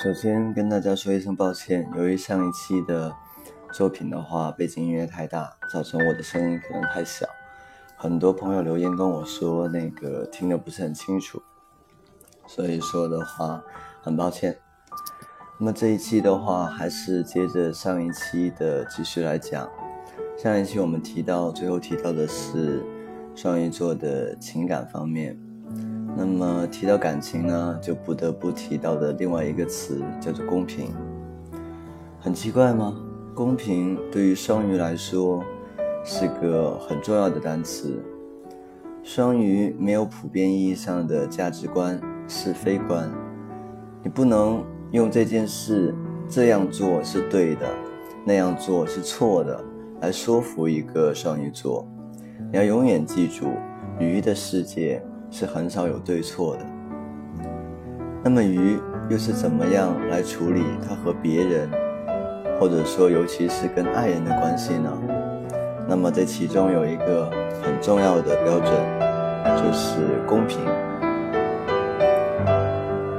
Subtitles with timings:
[0.00, 3.12] 首先跟大家说一声抱歉，由于上一期的
[3.72, 7.26] 作品的话，背景音乐太大，造成我的声音可能太小。
[7.96, 11.42] 很多朋友留言跟我说，那个听得不是很清楚，
[12.46, 13.64] 所以说的话
[14.00, 14.56] 很抱歉。
[15.58, 19.68] 那么这一期的话，还是接着上一期的继续来讲。
[20.36, 22.84] 上一期我们提到，最后提到的是
[23.34, 25.36] 双鱼座的情感方面。
[26.20, 30.88] 那么提到感情呢，就不得不提到的另外一个词叫做公平。
[32.18, 33.00] 很奇怪吗？
[33.36, 35.44] 公平对于双鱼来说
[36.04, 38.02] 是个很重要的单词。
[39.04, 43.08] 双鱼没有普遍意义上的价值观、是非观，
[44.02, 45.94] 你不能用这件事
[46.28, 47.68] 这样做是对的，
[48.24, 49.64] 那样做是错的
[50.00, 51.86] 来说服一个双鱼座。
[52.50, 53.52] 你要永远记住，
[54.00, 55.00] 鱼的世界。
[55.30, 56.62] 是很少有对错的。
[58.22, 61.70] 那么鱼又是怎么样来处理它和别人，
[62.58, 64.92] 或者说尤其是跟爱人的关系呢？
[65.88, 67.30] 那么这其中有一个
[67.62, 68.72] 很重要的标准，
[69.56, 70.60] 就是公平。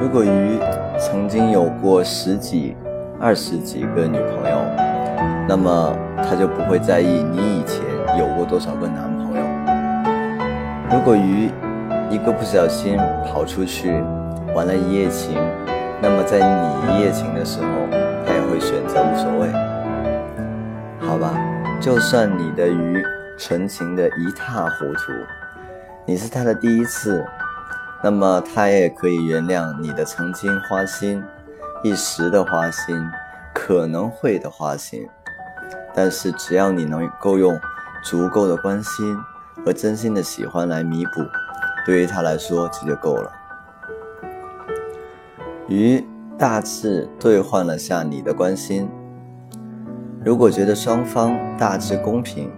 [0.00, 0.58] 如果鱼
[0.98, 2.76] 曾经有过十几、
[3.18, 4.58] 二十几个女朋友，
[5.48, 7.82] 那么他就不会在意你以前
[8.18, 9.42] 有过多少个男朋友。
[10.90, 11.50] 如果鱼，
[12.10, 13.90] 一个不小心跑出去
[14.54, 15.34] 玩了一夜情，
[16.00, 17.66] 那么在你一夜情的时候，
[18.24, 19.52] 他也会选择无所谓，
[21.00, 21.34] 好吧？
[21.80, 23.02] 就算你的鱼
[23.36, 25.12] 纯情的一塌糊涂，
[26.06, 27.24] 你是他的第一次，
[28.02, 31.22] 那么他也可以原谅你的曾经花心，
[31.82, 32.96] 一时的花心，
[33.52, 35.08] 可能会的花心，
[35.92, 37.58] 但是只要你能够用
[38.02, 39.16] 足够的关心
[39.64, 41.24] 和真心的喜欢来弥补。
[41.84, 43.30] 对于他来说，这就够了。
[45.68, 46.02] 鱼
[46.38, 48.88] 大致兑换了下你的关心。
[50.24, 52.50] 如果觉得双方大致公平，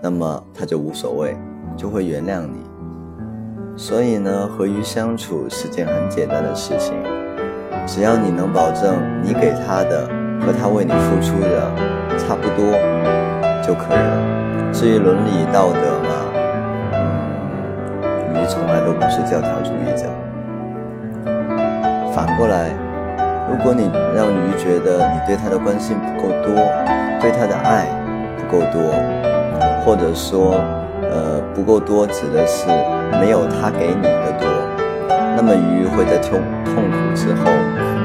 [0.00, 1.36] 那么他就无所谓，
[1.76, 2.62] 就会原谅你。
[3.76, 6.94] 所以呢，和鱼相处是件很简单的事情，
[7.86, 10.06] 只要你能保证你给他的
[10.40, 11.74] 和他为你付出的
[12.16, 12.72] 差不多
[13.62, 14.72] 就可以了。
[14.72, 16.23] 至于伦理道德嘛。
[18.54, 20.06] 从来都不是教条主义者。
[22.14, 22.70] 反过来，
[23.50, 26.54] 如果你让鱼觉得你对他的关心不够多，
[27.20, 27.88] 对他的爱
[28.38, 28.94] 不够多，
[29.84, 30.54] 或者说，
[31.02, 32.68] 呃，不够多指的是
[33.20, 34.46] 没有他给你的多，
[35.36, 37.50] 那么鱼会在痛痛苦之后，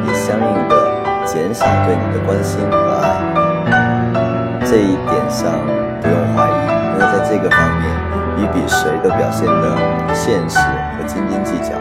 [0.07, 0.75] 也相应的
[1.25, 3.05] 减少对你的关心和爱。
[4.65, 5.51] 这一点上
[6.01, 7.98] 不用怀疑，因为在这个方面。
[8.39, 9.75] 鱼比谁都表现得
[10.13, 11.75] 现实和斤斤计较。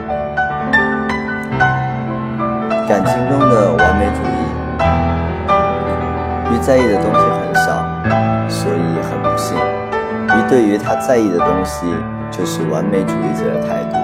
[2.89, 4.43] 感情中的完美主义，
[6.53, 7.69] 鱼在意的东西很少，
[8.49, 9.57] 所以很不幸。
[9.57, 11.87] 鱼对于他在意的东西，
[12.29, 13.97] 就是完美主义者的态度。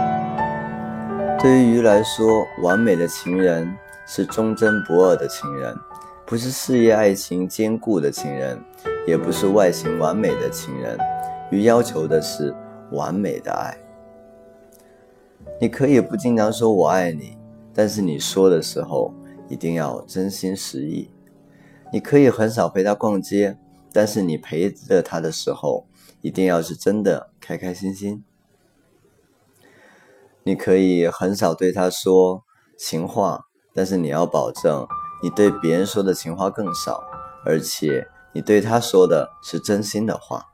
[1.43, 3.69] 对于鱼来说，完美的情人
[4.07, 5.77] 是忠贞不二的情人，
[6.25, 8.57] 不是事业爱情兼顾的情人，
[9.09, 10.97] 也不是外形完美的情人。
[11.51, 12.55] 鱼要求的是
[12.93, 13.77] 完美的爱。
[15.61, 17.37] 你可以不经常说我爱你，
[17.73, 19.15] 但是你说的时候
[19.49, 21.11] 一定要真心实意。
[21.93, 23.57] 你可以很少陪他逛街，
[23.93, 25.87] 但是你陪着他的时候
[26.23, 28.25] 一定要是真的开开心心。
[30.43, 32.43] 你可以很少对他说
[32.77, 34.87] 情话，但是你要保证
[35.23, 37.05] 你对别人说的情话更少，
[37.45, 40.54] 而且你对他说的是真心的话。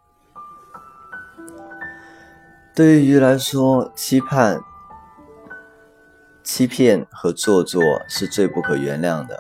[2.81, 4.59] 对于鱼来说，期盼、
[6.43, 9.39] 欺骗和做作是最不可原谅的。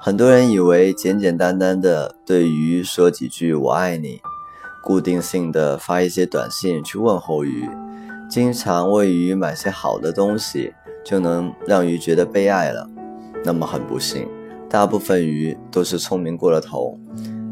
[0.00, 4.20] 很多人以为简简单单的对鱼说几句“我爱你”，
[4.82, 7.70] 固定性的发一些短信去问候鱼，
[8.28, 10.74] 经常为鱼买些好的东西，
[11.04, 12.90] 就能让鱼觉得被爱了。
[13.44, 14.28] 那么很不幸，
[14.68, 16.98] 大部分鱼都是聪明过了头。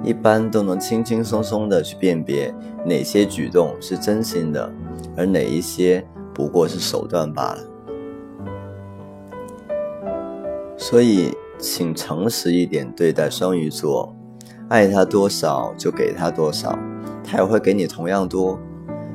[0.02, 2.55] 一般都能轻轻松松的去辨别
[2.87, 4.73] 哪些举动是真心的，
[5.17, 7.58] 而哪一些不过是手段罢了。
[10.76, 14.17] 所以，请诚实一点对待双鱼座，
[14.69, 16.79] 爱他多少就给他多少，
[17.23, 18.58] 他也会给你同样多，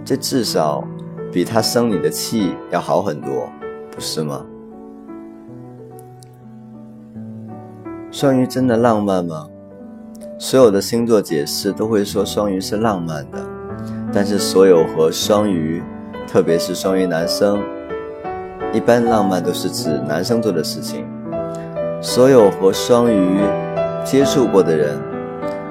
[0.06, 0.88] 这至少
[1.32, 3.50] 比他生你的气要好很多，
[3.90, 4.46] 不是吗？
[8.12, 9.50] 双鱼真的浪漫吗？
[10.38, 13.40] 所有的星座解释都会说双鱼是浪漫的，
[14.12, 15.82] 但是所有和双鱼，
[16.28, 17.64] 特别是双鱼男生，
[18.74, 21.06] 一般浪漫都是指男生做的事情。
[22.02, 23.40] 所有和双鱼
[24.04, 25.00] 接触过的人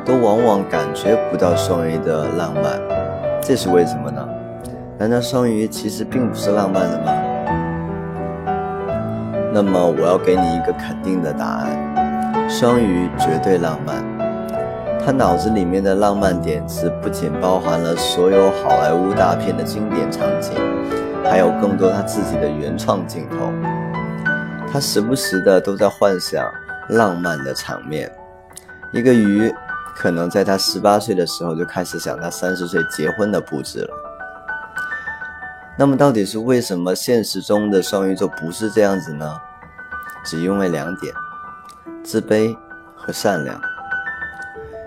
[0.02, 2.80] 都往往感觉不到双鱼的浪漫，
[3.42, 4.26] 这是为什么呢？
[4.98, 7.12] 难道双鱼其实并不是浪漫的吗？
[9.52, 14.13] 那么我要给你一个肯定的答案：双鱼绝对浪漫。
[15.02, 20.52] 他脑子里面的浪漫点子不仅包含了所有好莱坞大片的经典场景，
[21.22, 23.52] 还有更多他自己的原创镜头。
[24.72, 26.44] 他时不时的都在幻想
[26.88, 28.10] 浪漫的场面。
[28.92, 29.52] 一个鱼，
[29.94, 33.90] 可能在他十八岁的时候就开始想他三十岁结婚的布置了。
[35.76, 39.36] 那么，到底是为什么现实中的双鱼座不是这样子呢？
[40.24, 41.12] 只因为两点：
[42.02, 42.56] 自卑
[42.96, 43.60] 和善良。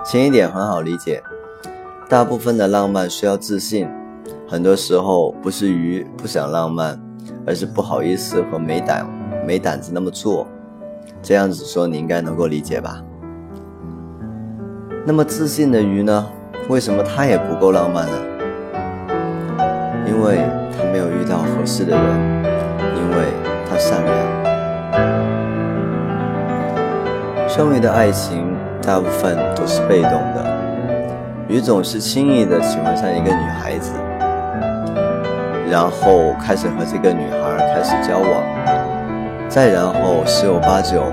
[0.09, 1.21] 前一点很好理解，
[2.07, 3.89] 大部分的浪漫需要自信，
[4.47, 6.97] 很多时候不是鱼不想浪漫，
[7.45, 9.05] 而是不好意思和没胆。
[9.45, 10.47] 没胆子那么做，
[11.21, 13.03] 这样子说你应该能够理解吧？
[15.05, 16.25] 那么自信的鱼呢？
[16.69, 18.13] 为什么他也不够浪漫呢？
[20.07, 20.37] 因为
[20.71, 22.01] 他没有遇到合适的人，
[22.95, 23.25] 因为
[23.69, 24.15] 他善良。
[27.49, 28.56] 双鱼的爱情
[28.87, 30.45] 大部分都是被动的，
[31.49, 33.91] 鱼总是轻易的喜欢上一个女孩子，
[35.69, 38.41] 然后开始和这个女孩开始交往。
[39.49, 41.03] 再然后，十有八九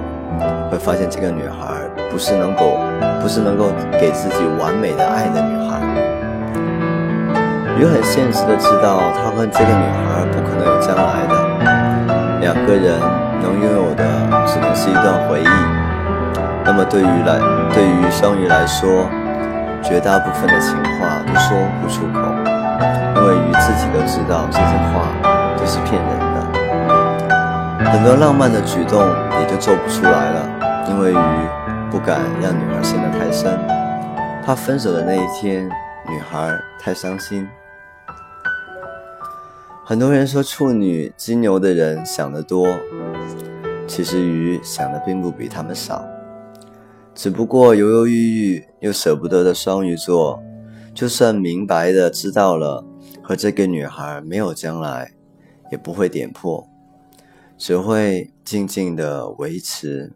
[0.70, 1.74] 会发现这个女孩
[2.12, 2.78] 不是能够，
[3.20, 5.80] 不是能够给自己完美的爱的女孩。
[7.76, 13.00] 鱼很现实的知道，他和这个女孩不可能有将来的，两个人
[13.42, 14.04] 能拥有的
[14.46, 15.84] 只能是一段回忆。
[16.66, 17.38] 那么对于来，
[17.74, 19.10] 对于双鱼来说，
[19.82, 22.20] 绝大部分的情话都说不出口，
[23.16, 25.02] 因为鱼自己都知道这些话
[25.58, 27.90] 都是骗人的。
[27.90, 29.00] 很多浪漫的举动
[29.40, 31.18] 也就做不出来了，因为鱼
[31.90, 33.58] 不敢让女孩陷得太深，
[34.46, 35.68] 怕分手的那一天
[36.08, 37.48] 女孩太伤心。
[39.84, 42.68] 很多人说处女、金牛的人想得多，
[43.88, 46.04] 其实鱼想的并不比他们少，
[47.14, 50.42] 只不过犹犹豫豫又舍不得的双鱼座，
[50.92, 52.84] 就算明白的知道了
[53.22, 55.14] 和这个女孩没有将来，
[55.70, 56.68] 也不会点破。
[57.56, 60.12] 只会静静的维持，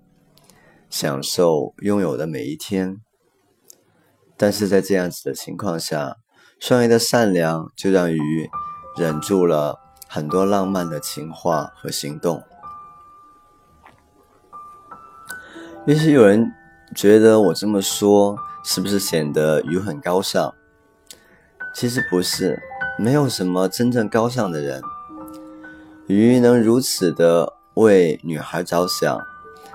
[0.91, 3.01] 享受拥有的每一天。
[4.37, 6.17] 但是在这样子的情况下，
[6.59, 8.51] 双鱼的善良就让鱼
[8.97, 9.79] 忍住了
[10.09, 12.43] 很多浪漫的情话和行动。
[15.87, 16.53] 也许有人
[16.95, 20.55] 觉得我这么说是不是显得鱼很高尚？
[21.75, 22.61] 其实不是，
[22.99, 24.83] 没有什么真正高尚的人。
[26.07, 29.21] 鱼能如此的为女孩着想，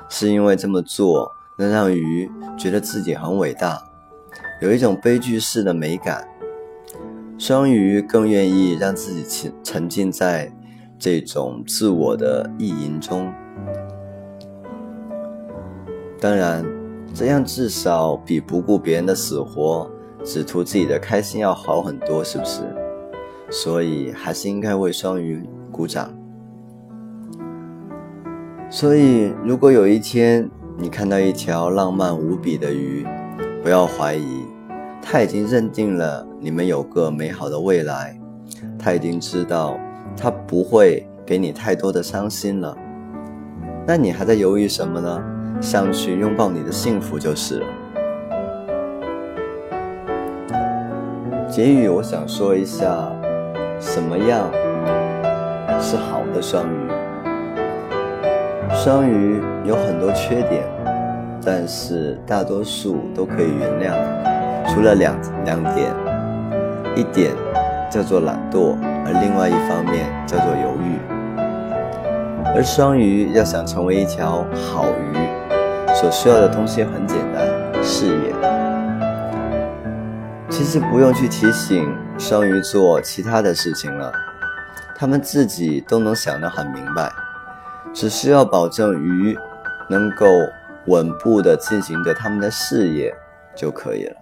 [0.10, 3.83] 是因为这么做能让鱼觉得自己很伟大，
[4.59, 6.27] 有一种悲剧式的美感。
[7.38, 10.51] 双鱼更愿意让自己沉沉浸在
[10.98, 13.31] 这种自我的意淫中。
[16.19, 16.66] 当然，
[17.13, 19.88] 这样至少比不顾别人的死活，
[20.24, 22.62] 只图自己的开心要好很多，是不是？
[23.52, 26.11] 所以还是应该为双鱼鼓掌。
[28.68, 33.06] 所以，如果有一天你看到一条浪漫无比的鱼，
[33.61, 34.44] 不要怀疑，
[34.99, 38.19] 他已经认定了你们有个美好的未来，
[38.80, 39.78] 他已经知道
[40.18, 42.76] 他不会给你太多的伤心了。
[43.85, 45.23] 那你还在犹豫什么呢？
[45.62, 47.68] 上去拥抱你的幸福就是了。
[51.50, 52.88] 结语，我想说一下，
[53.80, 54.50] 什么样
[55.80, 56.90] 是好的双鱼？
[58.74, 60.64] 双鱼有很多缺点，
[61.45, 63.94] 但是大多数都可以原谅，
[64.74, 65.94] 除了两两点，
[66.95, 67.31] 一点
[67.90, 70.98] 叫做懒惰，而另外一方面叫做犹豫。
[72.56, 75.18] 而双鱼要想成为一条好鱼，
[76.04, 78.36] 所需要的东西很简单：事业。
[80.50, 84.12] 其实不用去提醒双鱼座其他的事情了，
[84.98, 87.10] 他们自己都能想得很明白。
[87.94, 89.40] 只需要保证鱼
[89.88, 90.26] 能够
[90.88, 93.16] 稳步地进行着他们的事业
[93.56, 94.18] 就可以了。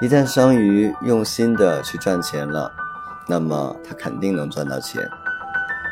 [0.00, 2.72] 一旦双鱼用心的去赚钱了，
[3.28, 5.06] 那么他肯定能赚到钱。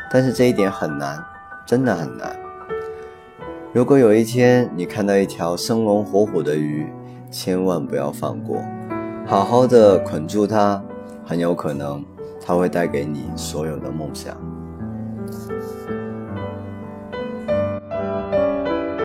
[0.09, 1.23] 但是这一点很难，
[1.63, 2.35] 真的很难。
[3.77, 6.87] 如果有一天你看到一条生龙活虎的鱼，
[7.29, 8.59] 千万不要放过，
[9.23, 10.83] 好好的捆住它，
[11.23, 12.03] 很有可能
[12.43, 14.35] 它会带给你所有的梦想。